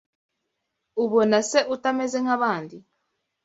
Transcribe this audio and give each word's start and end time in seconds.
ubona 1.03 1.37
se 1.49 1.59
utameze 1.75 2.17
nk’abandi 2.23 2.77